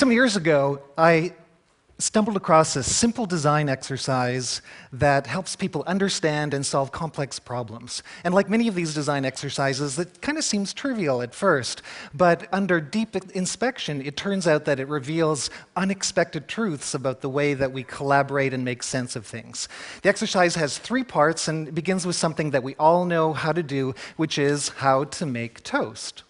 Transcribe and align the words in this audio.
Some 0.00 0.12
years 0.12 0.34
ago, 0.34 0.80
I 0.96 1.34
stumbled 1.98 2.34
across 2.34 2.74
a 2.74 2.82
simple 2.82 3.26
design 3.26 3.68
exercise 3.68 4.62
that 4.94 5.26
helps 5.26 5.56
people 5.56 5.84
understand 5.86 6.54
and 6.54 6.64
solve 6.64 6.90
complex 6.90 7.38
problems. 7.38 8.02
And 8.24 8.32
like 8.32 8.48
many 8.48 8.66
of 8.66 8.74
these 8.74 8.94
design 8.94 9.26
exercises, 9.26 9.98
it 9.98 10.22
kind 10.22 10.38
of 10.38 10.44
seems 10.44 10.72
trivial 10.72 11.20
at 11.20 11.34
first, 11.34 11.82
but 12.14 12.48
under 12.50 12.80
deep 12.80 13.14
inspection, 13.34 14.00
it 14.00 14.16
turns 14.16 14.46
out 14.46 14.64
that 14.64 14.80
it 14.80 14.88
reveals 14.88 15.50
unexpected 15.76 16.48
truths 16.48 16.94
about 16.94 17.20
the 17.20 17.28
way 17.28 17.52
that 17.52 17.70
we 17.70 17.82
collaborate 17.82 18.54
and 18.54 18.64
make 18.64 18.82
sense 18.82 19.16
of 19.16 19.26
things. 19.26 19.68
The 20.00 20.08
exercise 20.08 20.54
has 20.54 20.78
three 20.78 21.04
parts 21.04 21.46
and 21.46 21.74
begins 21.74 22.06
with 22.06 22.16
something 22.16 22.52
that 22.52 22.62
we 22.62 22.74
all 22.76 23.04
know 23.04 23.34
how 23.34 23.52
to 23.52 23.62
do, 23.62 23.94
which 24.16 24.38
is 24.38 24.70
how 24.70 25.04
to 25.04 25.26
make 25.26 25.62
toast. 25.62 26.22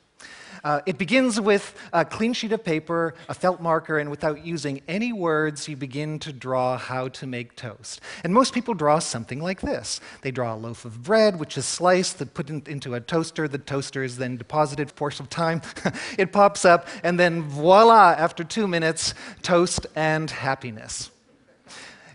Uh, 0.63 0.81
it 0.87 0.99
begins 0.99 1.41
with 1.41 1.75
a 1.93 2.05
clean 2.05 2.33
sheet 2.33 2.53
of 2.53 2.65
paper, 2.65 3.15
a 3.29 3.35
felt 3.35 3.61
marker, 3.61 3.99
and 3.99 4.11
without 4.11 4.45
using 4.45 4.81
any 4.89 5.13
words, 5.13 5.69
you 5.69 5.77
begin 5.77 6.19
to 6.19 6.33
draw 6.33 6.77
how 6.77 7.09
to 7.09 7.27
make 7.27 7.57
toast. 7.57 8.01
And 8.25 8.35
most 8.35 8.53
people 8.53 8.75
draw 8.75 8.99
something 8.99 9.41
like 9.41 9.61
this. 9.61 10.01
They 10.23 10.31
draw 10.31 10.55
a 10.55 10.57
loaf 10.57 10.85
of 10.85 11.03
bread, 11.03 11.39
which 11.39 11.57
is 11.57 11.65
sliced, 11.65 12.35
put 12.35 12.51
in, 12.51 12.63
into 12.67 12.95
a 12.95 13.01
toaster. 13.01 13.49
The 13.49 13.59
toaster 13.59 14.03
is 14.03 14.19
then 14.19 14.37
deposited 14.37 14.91
for 14.91 15.11
some 15.11 15.27
time. 15.27 15.63
it 16.19 16.33
pops 16.33 16.65
up, 16.65 16.87
and 17.03 17.19
then 17.19 17.43
voila, 17.43 18.15
after 18.17 18.45
two 18.45 18.69
minutes, 18.69 19.15
toast 19.43 19.87
and 19.95 20.31
happiness. 20.31 21.11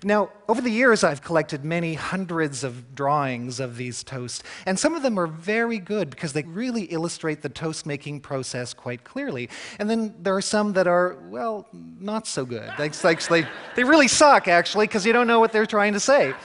Now, 0.05 0.30
over 0.48 0.62
the 0.62 0.70
years, 0.70 1.04
I've 1.04 1.23
collected 1.23 1.66
many 1.66 1.95
hundreds 1.95 2.63
of 2.63 2.94
drawings 2.94 3.60
of 3.60 3.76
these 3.76 4.04
toasts, 4.04 4.43
and 4.68 4.77
some 4.77 4.93
of 4.93 5.02
them 5.02 5.18
are 5.18 5.26
very 5.26 5.79
good 5.79 6.12
because 6.12 6.32
they 6.32 6.43
really 6.43 6.84
illustrate 6.84 7.41
the 7.41 7.49
toast 7.49 7.88
making 7.88 8.21
process 8.21 8.71
quite 8.71 9.04
clearly. 9.04 9.49
And 9.79 9.90
then 9.90 10.13
there 10.20 10.35
are 10.35 10.44
some 10.44 10.74
that 10.74 10.85
are, 10.85 11.18
well, 11.32 11.68
not 11.74 12.27
so 12.27 12.46
good. 12.46 12.71
Like, 12.77 13.04
like 13.04 13.27
they, 13.27 13.48
they 13.76 13.84
really 13.84 14.07
suck, 14.07 14.48
actually, 14.48 14.85
because 14.85 15.07
you 15.07 15.12
don't 15.12 15.26
know 15.26 15.40
what 15.40 15.52
they're 15.52 15.66
trying 15.66 15.94
to 15.94 15.99
say 15.99 16.35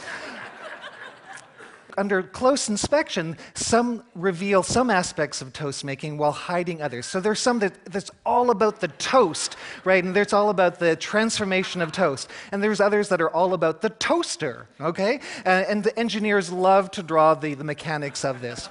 under 2.01 2.23
close 2.23 2.71
inspection, 2.71 3.37
some 3.53 4.03
reveal 4.15 4.63
some 4.63 4.89
aspects 4.89 5.43
of 5.43 5.53
toast 5.53 5.85
making 5.85 6.17
while 6.17 6.33
hiding 6.33 6.81
others. 6.81 7.05
So 7.05 7.21
there's 7.21 7.41
some 7.41 7.59
that, 7.59 7.85
that's 7.85 8.11
all 8.25 8.51
about 8.51 8.81
the 8.81 8.89
toast, 8.89 9.55
right? 9.85 10.03
And 10.03 10.17
there's 10.17 10.33
all 10.33 10.49
about 10.49 10.79
the 10.79 10.97
transformation 10.97 11.83
of 11.83 11.93
toast. 11.93 12.31
And 12.53 12.63
there's 12.63 12.81
others 12.81 13.11
that 13.11 13.21
are 13.21 13.29
all 13.29 13.53
about 13.53 13.83
the 13.83 13.91
toaster, 13.91 14.67
okay? 14.81 15.21
Uh, 15.45 15.65
and 15.69 15.85
the 15.85 15.97
engineers 15.99 16.51
love 16.51 16.91
to 16.93 17.03
draw 17.03 17.35
the, 17.35 17.53
the 17.53 17.65
mechanics 17.65 18.25
of 18.25 18.41
this. 18.41 18.71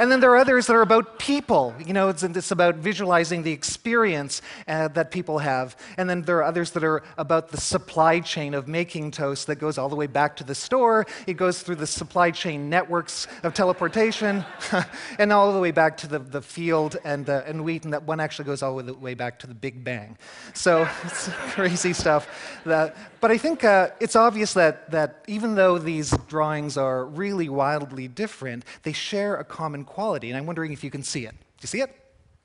And 0.00 0.10
then 0.10 0.20
there 0.20 0.30
are 0.30 0.38
others 0.38 0.66
that 0.66 0.74
are 0.74 0.80
about 0.80 1.18
people. 1.18 1.74
You 1.84 1.92
know, 1.92 2.08
it's, 2.08 2.22
it's 2.22 2.50
about 2.50 2.76
visualizing 2.76 3.42
the 3.42 3.52
experience 3.52 4.40
uh, 4.66 4.88
that 4.88 5.10
people 5.10 5.40
have. 5.40 5.76
And 5.98 6.08
then 6.08 6.22
there 6.22 6.38
are 6.38 6.44
others 6.44 6.70
that 6.70 6.82
are 6.82 7.02
about 7.18 7.50
the 7.50 7.60
supply 7.60 8.20
chain 8.20 8.54
of 8.54 8.66
making 8.66 9.10
toast 9.10 9.46
that 9.48 9.56
goes 9.56 9.76
all 9.76 9.90
the 9.90 9.96
way 9.96 10.06
back 10.06 10.36
to 10.36 10.44
the 10.44 10.54
store. 10.54 11.06
It 11.26 11.34
goes 11.34 11.62
through 11.62 11.74
the 11.76 11.86
supply 11.86 12.30
chain 12.30 12.70
networks 12.70 13.26
of 13.42 13.52
teleportation 13.52 14.42
and 15.18 15.34
all 15.34 15.52
the 15.52 15.60
way 15.60 15.70
back 15.70 15.98
to 15.98 16.06
the, 16.06 16.18
the 16.18 16.40
field 16.40 16.96
and, 17.04 17.28
uh, 17.28 17.42
and 17.44 17.62
wheat. 17.62 17.84
And 17.84 17.92
that 17.92 18.04
one 18.04 18.20
actually 18.20 18.46
goes 18.46 18.62
all 18.62 18.78
the 18.78 18.94
way 18.94 19.12
back 19.12 19.38
to 19.40 19.46
the 19.46 19.54
Big 19.54 19.84
Bang. 19.84 20.16
So 20.54 20.88
it's 21.04 21.28
crazy 21.52 21.92
stuff. 21.92 22.26
That, 22.64 22.96
but 23.20 23.30
I 23.30 23.36
think 23.36 23.64
uh, 23.64 23.90
it's 24.00 24.16
obvious 24.16 24.54
that, 24.54 24.90
that 24.92 25.22
even 25.26 25.56
though 25.56 25.76
these 25.76 26.16
drawings 26.26 26.78
are 26.78 27.04
really 27.04 27.50
wildly 27.50 28.08
different, 28.08 28.64
they 28.82 28.94
share 28.94 29.36
a 29.36 29.44
common 29.44 29.84
quality. 29.90 30.30
And 30.30 30.38
I'm 30.38 30.46
wondering 30.46 30.72
if 30.72 30.82
you 30.84 30.90
can 30.90 31.02
see 31.02 31.26
it. 31.26 31.32
Do 31.32 31.62
you 31.62 31.66
see 31.66 31.80
it? 31.80 31.94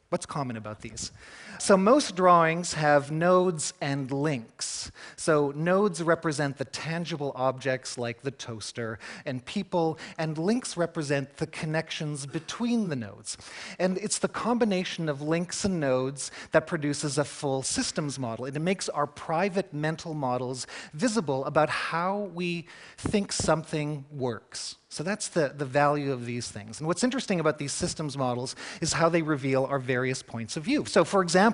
What's 0.09 0.25
common 0.25 0.57
about 0.57 0.81
these? 0.81 1.11
So, 1.59 1.77
most 1.77 2.15
drawings 2.15 2.73
have 2.73 3.11
nodes 3.11 3.73
and 3.81 4.11
links. 4.11 4.91
So, 5.15 5.51
nodes 5.55 6.03
represent 6.03 6.57
the 6.57 6.65
tangible 6.65 7.31
objects 7.35 7.97
like 7.97 8.21
the 8.21 8.31
toaster 8.31 8.99
and 9.25 9.43
people, 9.45 9.97
and 10.17 10.37
links 10.37 10.77
represent 10.77 11.37
the 11.37 11.47
connections 11.47 12.25
between 12.25 12.89
the 12.89 12.95
nodes. 12.95 13.37
And 13.79 13.97
it's 13.97 14.19
the 14.19 14.27
combination 14.27 15.09
of 15.09 15.21
links 15.21 15.65
and 15.65 15.79
nodes 15.79 16.31
that 16.51 16.67
produces 16.67 17.17
a 17.17 17.23
full 17.23 17.63
systems 17.63 18.19
model. 18.19 18.45
It 18.45 18.59
makes 18.61 18.89
our 18.89 19.07
private 19.07 19.73
mental 19.73 20.13
models 20.13 20.67
visible 20.93 21.45
about 21.45 21.69
how 21.69 22.29
we 22.33 22.67
think 22.97 23.31
something 23.31 24.05
works. 24.11 24.75
So 24.95 25.03
that's 25.03 25.27
the, 25.27 25.51
the 25.53 25.65
value 25.65 26.13
of 26.13 26.25
these 26.25 26.49
things. 26.49 26.79
And 26.79 26.87
what's 26.87 27.03
interesting 27.03 27.41
about 27.41 27.57
these 27.57 27.73
systems 27.73 28.17
models 28.17 28.55
is 28.79 28.93
how 28.93 29.09
they 29.09 29.21
reveal 29.21 29.65
our 29.65 29.77
various 29.77 30.23
points 30.23 30.55
of 30.55 30.63
view. 30.63 30.85
So, 30.85 31.03
for 31.03 31.21
example, 31.21 31.44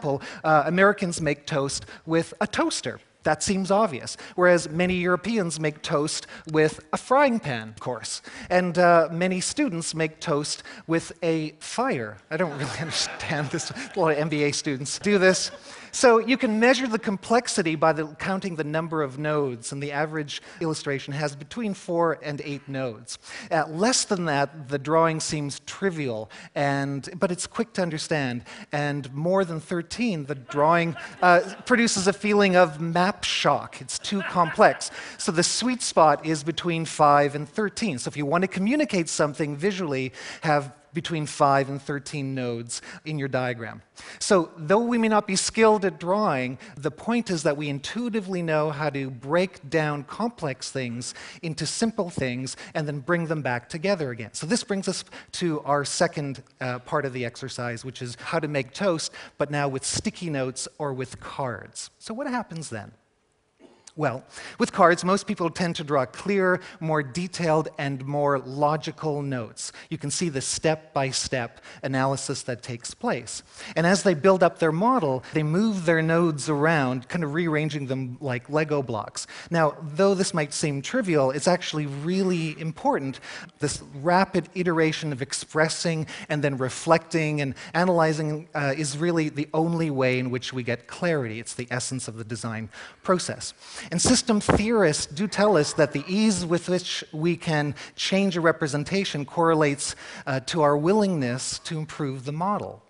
uh, 0.43 0.63
Americans 0.65 1.21
make 1.21 1.45
toast 1.45 1.85
with 2.05 2.33
a 2.39 2.47
toaster. 2.47 2.99
That 3.23 3.43
seems 3.43 3.69
obvious. 3.69 4.17
Whereas 4.35 4.69
many 4.69 4.95
Europeans 4.95 5.59
make 5.59 5.81
toast 5.81 6.27
with 6.51 6.79
a 6.91 6.97
frying 6.97 7.39
pan, 7.39 7.69
of 7.69 7.79
course. 7.79 8.21
And 8.49 8.77
uh, 8.77 9.09
many 9.11 9.41
students 9.41 9.93
make 9.93 10.19
toast 10.19 10.63
with 10.87 11.11
a 11.21 11.51
fire. 11.59 12.17
I 12.31 12.37
don't 12.37 12.57
really 12.57 12.65
understand 12.79 13.49
this. 13.49 13.71
A 13.71 13.99
lot 13.99 14.17
of 14.17 14.29
MBA 14.29 14.55
students 14.55 14.97
do 14.99 15.17
this. 15.17 15.51
So 15.93 16.19
you 16.19 16.37
can 16.37 16.59
measure 16.59 16.87
the 16.87 16.99
complexity 16.99 17.75
by 17.75 17.91
the, 17.91 18.07
counting 18.07 18.55
the 18.55 18.63
number 18.63 19.01
of 19.01 19.19
nodes, 19.19 19.73
and 19.73 19.83
the 19.83 19.91
average 19.91 20.41
illustration 20.61 21.13
has 21.13 21.35
between 21.35 21.73
four 21.73 22.17
and 22.23 22.41
eight 22.45 22.67
nodes. 22.69 23.19
At 23.49 23.73
less 23.73 24.05
than 24.05 24.25
that, 24.25 24.69
the 24.69 24.79
drawing 24.79 25.19
seems 25.19 25.59
trivial, 25.65 26.31
and, 26.55 27.09
but 27.19 27.29
it's 27.29 27.45
quick 27.45 27.73
to 27.73 27.81
understand. 27.81 28.45
And 28.71 29.13
more 29.13 29.43
than 29.43 29.59
13, 29.59 30.25
the 30.25 30.35
drawing 30.35 30.95
uh, 31.21 31.41
produces 31.65 32.07
a 32.07 32.13
feeling 32.13 32.55
of 32.55 32.79
map 32.79 33.10
shock. 33.19 33.81
It's 33.81 33.99
too 33.99 34.21
complex. 34.23 34.91
So 35.17 35.31
the 35.31 35.43
sweet 35.43 35.81
spot 35.81 36.25
is 36.25 36.43
between 36.43 36.85
5 36.85 37.35
and 37.35 37.47
13. 37.47 37.99
So 37.99 38.07
if 38.07 38.17
you 38.17 38.25
want 38.25 38.43
to 38.43 38.47
communicate 38.47 39.09
something 39.09 39.55
visually, 39.57 40.13
have 40.41 40.73
between 40.93 41.25
5 41.25 41.69
and 41.69 41.81
13 41.81 42.35
nodes 42.35 42.81
in 43.05 43.17
your 43.17 43.27
diagram. 43.27 43.81
So, 44.19 44.51
though 44.57 44.79
we 44.79 44.97
may 44.97 45.07
not 45.07 45.27
be 45.27 45.35
skilled 45.35 45.85
at 45.85 45.99
drawing, 45.99 46.57
the 46.75 46.91
point 46.91 47.29
is 47.29 47.43
that 47.43 47.55
we 47.55 47.69
intuitively 47.69 48.41
know 48.41 48.71
how 48.71 48.89
to 48.89 49.09
break 49.09 49.69
down 49.69 50.03
complex 50.03 50.71
things 50.71 51.13
into 51.41 51.65
simple 51.65 52.09
things 52.09 52.57
and 52.73 52.87
then 52.87 52.99
bring 52.99 53.27
them 53.27 53.41
back 53.41 53.69
together 53.69 54.11
again. 54.11 54.33
So, 54.33 54.45
this 54.45 54.63
brings 54.63 54.87
us 54.87 55.03
to 55.33 55.61
our 55.61 55.85
second 55.85 56.43
uh, 56.59 56.79
part 56.79 57.05
of 57.05 57.13
the 57.13 57.25
exercise, 57.25 57.85
which 57.85 58.01
is 58.01 58.17
how 58.19 58.39
to 58.39 58.47
make 58.47 58.73
toast, 58.73 59.11
but 59.37 59.51
now 59.51 59.67
with 59.67 59.85
sticky 59.85 60.29
notes 60.29 60.67
or 60.77 60.93
with 60.93 61.19
cards. 61.19 61.89
So, 61.99 62.13
what 62.13 62.27
happens 62.27 62.69
then? 62.69 62.91
Well, 63.97 64.23
with 64.57 64.71
cards, 64.71 65.03
most 65.03 65.27
people 65.27 65.49
tend 65.49 65.75
to 65.75 65.83
draw 65.83 66.05
clear, 66.05 66.61
more 66.79 67.03
detailed, 67.03 67.67
and 67.77 68.05
more 68.05 68.39
logical 68.39 69.21
notes. 69.21 69.73
You 69.89 69.97
can 69.97 70.09
see 70.09 70.29
the 70.29 70.39
step 70.39 70.93
by 70.93 71.09
step 71.09 71.59
analysis 71.83 72.43
that 72.43 72.63
takes 72.63 72.93
place. 72.93 73.43
And 73.75 73.85
as 73.85 74.03
they 74.03 74.13
build 74.13 74.43
up 74.43 74.59
their 74.59 74.71
model, 74.71 75.23
they 75.33 75.43
move 75.43 75.85
their 75.85 76.01
nodes 76.01 76.47
around, 76.47 77.09
kind 77.09 77.25
of 77.25 77.33
rearranging 77.33 77.87
them 77.87 78.17
like 78.21 78.49
Lego 78.49 78.81
blocks. 78.81 79.27
Now, 79.49 79.75
though 79.81 80.15
this 80.15 80.33
might 80.33 80.53
seem 80.53 80.81
trivial, 80.81 81.31
it's 81.31 81.47
actually 81.47 81.85
really 81.85 82.57
important. 82.61 83.19
This 83.59 83.83
rapid 83.95 84.47
iteration 84.55 85.11
of 85.11 85.21
expressing 85.21 86.07
and 86.29 86.41
then 86.41 86.55
reflecting 86.57 87.41
and 87.41 87.55
analyzing 87.73 88.47
uh, 88.55 88.73
is 88.77 88.97
really 88.97 89.27
the 89.27 89.49
only 89.53 89.89
way 89.89 90.17
in 90.17 90.29
which 90.29 90.53
we 90.53 90.63
get 90.63 90.87
clarity. 90.87 91.41
It's 91.41 91.55
the 91.55 91.67
essence 91.69 92.07
of 92.07 92.15
the 92.15 92.23
design 92.23 92.69
process. 93.03 93.53
And 93.89 94.01
system 94.01 94.39
theorists 94.39 95.05
do 95.05 95.27
tell 95.27 95.57
us 95.57 95.73
that 95.73 95.93
the 95.93 96.03
ease 96.07 96.45
with 96.45 96.69
which 96.69 97.03
we 97.11 97.35
can 97.35 97.75
change 97.95 98.37
a 98.37 98.41
representation 98.41 99.25
correlates 99.25 99.95
uh, 100.27 100.41
to 100.41 100.61
our 100.61 100.77
willingness 100.77 101.59
to 101.59 101.77
improve 101.77 102.25
the 102.25 102.31
model. 102.31 102.83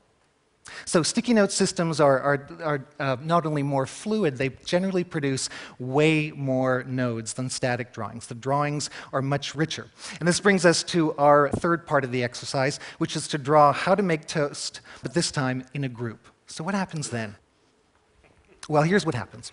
So, 0.85 1.03
sticky 1.03 1.33
note 1.33 1.51
systems 1.51 1.99
are, 1.99 2.19
are, 2.19 2.47
are 2.63 2.85
uh, 2.99 3.17
not 3.21 3.45
only 3.45 3.63
more 3.63 3.85
fluid, 3.85 4.37
they 4.37 4.49
generally 4.65 5.03
produce 5.03 5.49
way 5.79 6.31
more 6.31 6.83
nodes 6.87 7.33
than 7.33 7.49
static 7.49 7.93
drawings. 7.93 8.27
The 8.27 8.35
drawings 8.35 8.89
are 9.11 9.21
much 9.21 9.55
richer. 9.55 9.87
And 10.19 10.27
this 10.27 10.39
brings 10.39 10.65
us 10.65 10.83
to 10.83 11.13
our 11.15 11.49
third 11.49 11.85
part 11.85 12.03
of 12.03 12.11
the 12.11 12.23
exercise, 12.23 12.79
which 12.99 13.15
is 13.15 13.27
to 13.29 13.37
draw 13.37 13.73
how 13.73 13.95
to 13.95 14.03
make 14.03 14.27
toast, 14.27 14.81
but 15.01 15.13
this 15.13 15.31
time 15.31 15.65
in 15.73 15.83
a 15.83 15.89
group. 15.89 16.27
So, 16.47 16.63
what 16.63 16.75
happens 16.75 17.09
then? 17.09 17.35
Well, 18.69 18.83
here's 18.83 19.05
what 19.05 19.15
happens. 19.15 19.51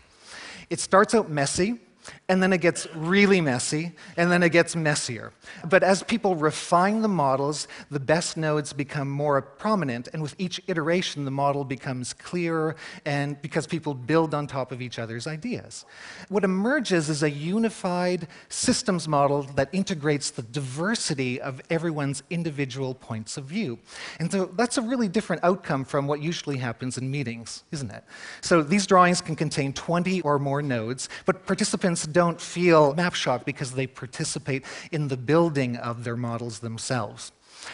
It 0.71 0.81
starts 0.81 1.15
out 1.15 1.31
messy, 1.31 1.81
and 2.29 2.43
then 2.43 2.53
it 2.53 2.61
gets 2.61 2.87
really 2.95 3.41
messy, 3.41 3.93
and 4.17 4.31
then 4.31 4.43
it 4.43 4.51
gets 4.51 4.77
messier. 4.77 5.33
But 5.69 5.83
as 5.83 6.03
people 6.03 6.37
refine 6.37 7.03
the 7.03 7.09
models, 7.09 7.69
the 7.91 8.01
best 8.01 8.37
nodes 8.37 8.73
become 8.73 9.11
more 9.11 9.41
prominent, 9.41 10.09
and 10.13 10.23
with 10.23 10.35
each 10.39 10.61
iteration, 10.67 11.25
the 11.25 11.31
model 11.31 11.65
becomes 11.65 12.13
clearer, 12.13 12.77
and 13.05 13.41
because 13.43 13.67
people 13.67 13.95
build 13.95 14.35
on 14.35 14.47
top 14.47 14.73
of 14.73 14.83
each 14.83 14.99
other's 14.99 15.27
ideas. 15.27 15.85
What 16.29 16.45
emerges 16.45 17.09
is 17.09 17.23
a 17.23 17.31
unified 17.31 18.29
systems 18.49 19.09
model 19.09 19.43
that 19.55 19.69
integrates 19.73 20.31
the 20.31 20.43
diversity 20.43 21.41
of 21.41 21.61
everyone's 21.71 22.23
individual 22.31 22.95
points 22.95 23.37
of 23.37 23.45
view. 23.45 23.79
And 24.19 24.31
so 24.31 24.47
that's 24.47 24.79
a 24.79 24.83
really 24.83 25.09
different 25.09 25.45
outcome 25.45 25.85
from 25.85 26.07
what 26.07 26.21
usually 26.21 26.59
happens 26.59 26.99
in 26.99 27.11
meetings, 27.11 27.65
isn't 27.73 27.91
it? 27.91 28.05
So 28.41 28.63
these 28.63 28.87
drawings 28.87 29.21
can 29.21 29.37
contain 29.37 29.73
20 29.73 30.21
or 30.23 30.39
more 30.39 30.63
nodes, 30.63 31.09
but 31.25 31.47
participants 31.47 31.98
don't 32.05 32.41
feel 32.41 32.95
map 32.95 33.15
shock 33.15 33.45
because 33.45 33.73
they 33.73 33.87
participate 33.87 34.65
in 34.93 35.09
the 35.09 35.17
building 35.17 35.77
of 35.77 36.05
their 36.05 36.17
models 36.17 36.61
themselves. 36.61 37.33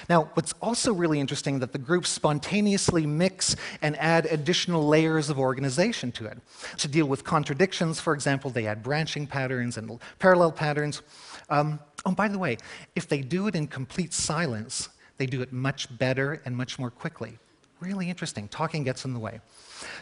Now, 0.08 0.30
what's 0.34 0.54
also 0.60 0.92
really 0.92 1.20
interesting 1.20 1.58
that 1.60 1.72
the 1.72 1.78
groups 1.78 2.08
spontaneously 2.08 3.06
mix 3.06 3.56
and 3.82 3.96
add 3.98 4.26
additional 4.26 4.86
layers 4.86 5.30
of 5.30 5.38
organization 5.38 6.10
to 6.12 6.26
it. 6.26 6.38
To 6.78 6.88
deal 6.88 7.06
with 7.06 7.24
contradictions, 7.24 8.00
for 8.00 8.14
example, 8.14 8.50
they 8.50 8.66
add 8.66 8.82
branching 8.82 9.26
patterns 9.26 9.76
and 9.76 9.98
parallel 10.18 10.52
patterns. 10.52 11.02
Um, 11.48 11.78
oh, 12.06 12.12
by 12.12 12.28
the 12.28 12.38
way, 12.38 12.58
if 12.96 13.08
they 13.08 13.20
do 13.20 13.46
it 13.46 13.54
in 13.54 13.66
complete 13.66 14.12
silence, 14.12 14.88
they 15.18 15.26
do 15.26 15.42
it 15.42 15.52
much 15.52 15.96
better 15.98 16.42
and 16.44 16.56
much 16.56 16.78
more 16.78 16.90
quickly. 16.90 17.38
Really 17.80 18.08
interesting. 18.08 18.48
Talking 18.48 18.84
gets 18.84 19.04
in 19.04 19.12
the 19.12 19.20
way. 19.20 19.40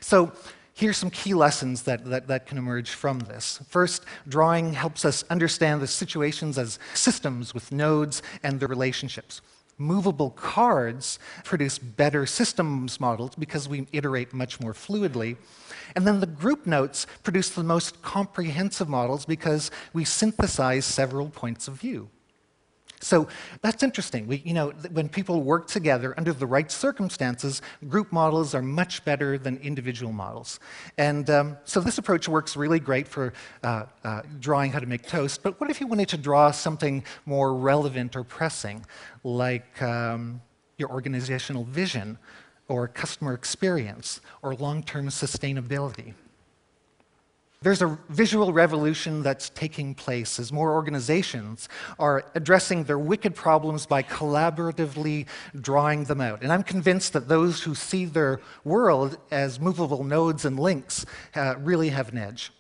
So 0.01 0.33
Here's 0.75 0.97
some 0.97 1.11
key 1.11 1.35
lessons 1.35 1.83
that, 1.83 2.05
that, 2.07 2.29
that, 2.29 2.47
can 2.47 2.57
emerge 2.57 2.91
from 2.91 3.21
this. 3.21 3.61
First, 3.69 4.05
drawing 4.27 4.73
helps 4.73 5.05
us 5.05 5.23
understand 5.29 5.83
the 5.83 5.87
situations 5.87 6.57
as 6.57 6.79
systems 6.95 7.53
with 7.53 7.73
nodes 7.73 8.23
and 8.43 8.59
their 8.59 8.69
relationships. 8.69 9.43
Movable 9.77 10.31
cards 10.31 11.19
produce 11.45 11.79
better 11.79 12.25
systems 12.25 13.01
models 13.01 13.35
because 13.35 13.69
we 13.69 13.87
iterate 13.93 14.33
much 14.33 14.61
more 14.61 14.73
fluidly. 14.73 15.37
And 15.95 16.07
then 16.07 16.21
the 16.21 16.27
group 16.27 16.67
notes 16.67 17.07
produce 17.23 17.51
the 17.51 17.63
most 17.63 18.01
comprehensive 18.01 18.89
models 18.89 19.27
because 19.27 19.71
we 19.93 20.05
synthesize 20.05 20.87
several 20.87 21.29
points 21.29 21.69
of 21.69 21.75
view. 21.75 22.09
So 23.03 23.27
that's 23.63 23.83
interesting. 23.83 24.29
We, 24.29 24.43
you 24.45 24.55
know, 24.55 24.71
when 24.93 25.09
people 25.09 25.43
work 25.43 25.67
together 25.67 26.15
under 26.17 26.33
the 26.33 26.47
right 26.47 26.71
circumstances, 26.71 27.61
group 27.89 28.13
models 28.13 28.55
are 28.55 28.63
much 28.63 29.05
better 29.05 29.39
than 29.39 29.57
individual 29.59 30.13
models. 30.13 30.61
And 30.99 31.29
um, 31.29 31.57
so 31.65 31.81
this 31.81 31.99
approach 31.99 32.29
works 32.29 32.57
really 32.57 32.79
great 32.79 33.09
for 33.09 33.33
uh, 33.65 33.87
uh, 34.05 34.23
drawing 34.39 34.71
how 34.71 34.79
to 34.79 34.87
make 34.87 35.07
toast. 35.07 35.43
But 35.43 35.61
what 35.61 35.69
if 35.69 35.81
you 35.81 35.89
wanted 35.89 36.09
to 36.11 36.17
draw 36.17 36.53
something 36.53 37.05
more 37.27 37.55
relevant 37.55 38.15
or 38.15 38.23
pressing, 38.23 38.87
like 39.25 39.83
um, 39.83 40.41
your 40.79 40.91
organizational 40.91 41.65
vision, 41.65 42.19
or 42.69 42.87
customer 42.87 43.35
experience, 43.35 44.21
or 44.43 44.55
long-term 44.55 45.09
sustainability? 45.09 46.15
There's 47.63 47.81
a 47.81 47.97
visual 48.09 48.53
revolution 48.53 49.23
that's 49.23 49.49
taking 49.51 49.95
place 49.95 50.41
as 50.41 50.53
more 50.53 50.73
organizations 50.73 51.69
are 51.97 52.25
addressing 52.35 52.85
their 52.85 52.99
wicked 52.99 53.37
problems 53.37 53.87
by 53.87 54.03
collaboratively 54.03 55.27
drawing 55.61 56.05
them 56.05 56.21
out. 56.21 56.43
And 56.43 56.53
I'm 56.53 56.65
convinced 56.65 57.13
that 57.13 57.29
those 57.29 57.63
who 57.63 57.77
see 57.77 58.05
their 58.05 58.41
world 58.65 59.17
as 59.31 59.61
movable 59.61 60.03
nodes 60.03 60.45
and 60.45 60.59
links 60.59 61.07
uh, 61.37 61.55
really 61.59 61.91
have 61.91 62.09
an 62.09 62.19
edge. 62.19 62.51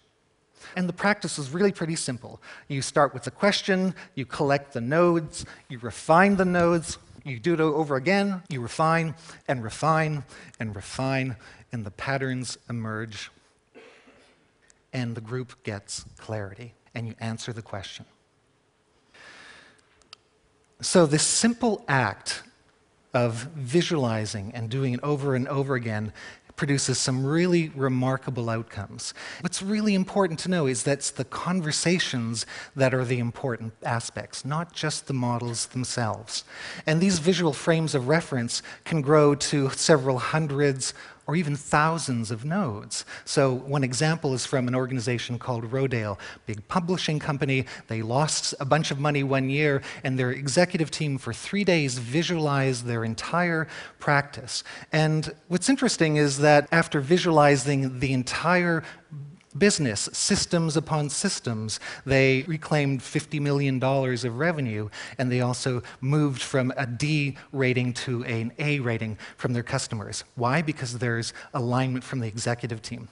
And 0.76 0.88
the 0.88 0.92
practice 0.92 1.36
is 1.36 1.50
really 1.50 1.72
pretty 1.72 1.96
simple. 1.96 2.40
You 2.68 2.80
start 2.80 3.12
with 3.12 3.26
a 3.26 3.32
question, 3.32 3.96
you 4.14 4.24
collect 4.24 4.72
the 4.72 4.80
nodes, 4.80 5.44
you 5.68 5.80
refine 5.80 6.36
the 6.36 6.44
nodes, 6.44 6.98
you 7.24 7.40
do 7.40 7.54
it 7.54 7.60
over 7.60 7.96
again, 7.96 8.42
you 8.48 8.60
refine 8.60 9.16
and 9.48 9.64
refine 9.64 10.22
and 10.60 10.76
refine, 10.76 11.36
and 11.72 11.84
the 11.84 11.90
patterns 11.90 12.56
emerge 12.70 13.31
and 14.92 15.14
the 15.14 15.20
group 15.20 15.62
gets 15.62 16.04
clarity, 16.18 16.74
and 16.94 17.06
you 17.06 17.14
answer 17.18 17.52
the 17.52 17.62
question. 17.62 18.04
So, 20.80 21.06
this 21.06 21.22
simple 21.22 21.84
act 21.86 22.42
of 23.14 23.34
visualizing 23.54 24.52
and 24.54 24.70
doing 24.70 24.94
it 24.94 25.00
over 25.02 25.34
and 25.34 25.46
over 25.48 25.74
again 25.74 26.12
produces 26.56 26.98
some 26.98 27.24
really 27.24 27.70
remarkable 27.70 28.50
outcomes. 28.50 29.14
What's 29.40 29.62
really 29.62 29.94
important 29.94 30.38
to 30.40 30.48
know 30.48 30.66
is 30.66 30.82
that's 30.82 31.10
the 31.10 31.24
conversations 31.24 32.46
that 32.76 32.94
are 32.94 33.04
the 33.04 33.18
important 33.18 33.72
aspects, 33.82 34.44
not 34.44 34.72
just 34.72 35.06
the 35.06 35.14
models 35.14 35.66
themselves. 35.66 36.44
And 36.86 37.00
these 37.00 37.18
visual 37.18 37.52
frames 37.52 37.94
of 37.94 38.08
reference 38.08 38.62
can 38.84 39.00
grow 39.00 39.34
to 39.34 39.70
several 39.70 40.18
hundreds 40.18 40.94
or 41.26 41.36
even 41.36 41.54
thousands 41.56 42.30
of 42.30 42.44
nodes. 42.44 43.04
So 43.24 43.52
one 43.52 43.84
example 43.84 44.34
is 44.34 44.44
from 44.44 44.68
an 44.68 44.74
organization 44.74 45.38
called 45.38 45.70
Rodale, 45.70 46.18
big 46.46 46.66
publishing 46.68 47.18
company. 47.18 47.66
They 47.88 48.02
lost 48.02 48.54
a 48.58 48.64
bunch 48.64 48.90
of 48.90 48.98
money 48.98 49.22
one 49.22 49.48
year, 49.48 49.82
and 50.02 50.18
their 50.18 50.30
executive 50.30 50.90
team 50.90 51.18
for 51.18 51.32
three 51.32 51.64
days 51.64 51.98
visualized 51.98 52.86
their 52.86 53.04
entire 53.04 53.68
practice. 53.98 54.64
And 54.92 55.32
what's 55.48 55.68
interesting 55.68 56.16
is 56.16 56.38
that 56.38 56.68
after 56.72 57.00
visualizing 57.00 58.00
the 58.00 58.12
entire 58.12 58.82
business, 59.56 60.08
systems 60.12 60.76
upon 60.76 61.10
systems. 61.10 61.80
They 62.04 62.42
reclaimed 62.42 63.00
$50 63.00 63.40
million 63.40 63.82
of 63.82 64.38
revenue, 64.38 64.88
and 65.18 65.30
they 65.30 65.40
also 65.40 65.82
moved 66.00 66.42
from 66.42 66.72
a 66.76 66.86
D 66.86 67.36
rating 67.52 67.92
to 67.94 68.24
an 68.24 68.52
A 68.58 68.80
rating 68.80 69.18
from 69.36 69.52
their 69.52 69.62
customers. 69.62 70.24
Why? 70.34 70.62
Because 70.62 70.98
there's 70.98 71.32
alignment 71.54 72.04
from 72.04 72.20
the 72.20 72.28
executive 72.28 72.82
team. 72.82 73.08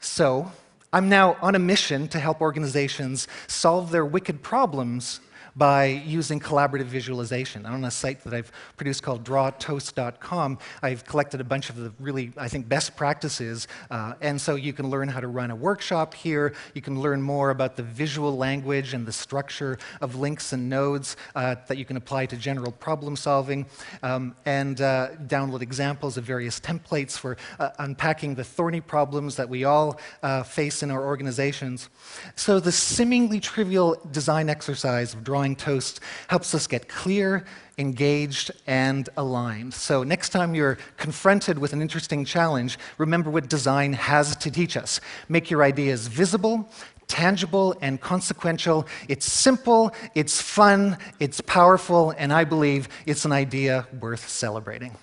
So, 0.00 0.50
I'm 0.92 1.08
now 1.08 1.36
on 1.42 1.54
a 1.54 1.58
mission 1.58 2.08
to 2.08 2.18
help 2.18 2.40
organizations 2.40 3.28
solve 3.48 3.90
their 3.90 4.04
wicked 4.04 4.42
problems 4.42 5.20
by 5.56 5.86
using 5.86 6.38
collaborative 6.38 6.84
visualization. 6.84 7.64
On 7.66 7.84
a 7.84 7.90
site 7.90 8.22
that 8.24 8.34
I've 8.34 8.52
produced 8.76 9.02
called 9.02 9.24
drawtoast.com, 9.24 10.58
I've 10.82 11.04
collected 11.04 11.40
a 11.40 11.44
bunch 11.44 11.70
of 11.70 11.76
the 11.76 11.92
really, 11.98 12.32
I 12.36 12.48
think, 12.48 12.68
best 12.68 12.96
practices. 12.96 13.66
Uh, 13.90 14.14
and 14.20 14.40
so 14.40 14.54
you 14.54 14.72
can 14.72 14.90
learn 14.90 15.08
how 15.08 15.20
to 15.20 15.28
run 15.28 15.50
a 15.50 15.56
workshop 15.56 16.12
here. 16.12 16.52
You 16.74 16.82
can 16.82 17.00
learn 17.00 17.22
more 17.22 17.50
about 17.50 17.76
the 17.76 17.82
visual 17.82 18.36
language 18.36 18.92
and 18.92 19.06
the 19.06 19.12
structure 19.12 19.78
of 20.00 20.16
links 20.16 20.52
and 20.52 20.68
nodes 20.68 21.16
uh, 21.34 21.56
that 21.68 21.78
you 21.78 21.84
can 21.84 21.96
apply 21.96 22.26
to 22.26 22.36
general 22.36 22.72
problem 22.72 23.16
solving, 23.16 23.66
um, 24.02 24.34
and 24.44 24.80
uh, 24.80 25.10
download 25.26 25.62
examples 25.62 26.16
of 26.16 26.24
various 26.24 26.60
templates 26.60 27.18
for 27.18 27.36
uh, 27.58 27.70
unpacking 27.78 28.34
the 28.34 28.44
thorny 28.44 28.80
problems 28.80 29.36
that 29.36 29.48
we 29.48 29.64
all 29.64 29.98
uh, 30.22 30.42
face 30.42 30.82
in 30.82 30.90
our 30.90 31.04
organizations. 31.06 31.88
So 32.34 32.60
the 32.60 32.72
seemingly 32.72 33.40
trivial 33.40 33.96
design 34.10 34.50
exercise 34.50 35.14
of 35.14 35.24
drawing 35.24 35.45
toast 35.54 36.00
helps 36.28 36.54
us 36.54 36.66
get 36.66 36.88
clear, 36.88 37.44
engaged, 37.78 38.50
and 38.66 39.08
aligned. 39.16 39.74
So 39.74 40.02
next 40.02 40.30
time 40.30 40.54
you're 40.54 40.78
confronted 40.96 41.58
with 41.58 41.72
an 41.72 41.82
interesting 41.82 42.24
challenge, 42.24 42.78
remember 42.98 43.30
what 43.30 43.48
design 43.48 43.92
has 43.92 44.34
to 44.36 44.50
teach 44.50 44.76
us. 44.76 45.00
Make 45.28 45.50
your 45.50 45.62
ideas 45.62 46.08
visible, 46.08 46.68
tangible, 47.06 47.76
and 47.80 48.00
consequential. 48.00 48.86
It's 49.08 49.30
simple, 49.30 49.92
it's 50.14 50.40
fun, 50.40 50.98
it's 51.20 51.40
powerful, 51.40 52.14
and 52.18 52.32
I 52.32 52.44
believe 52.44 52.88
it's 53.06 53.24
an 53.24 53.32
idea 53.32 53.86
worth 54.00 54.28
celebrating. 54.28 54.96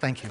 Thank 0.00 0.24
you. 0.24 0.30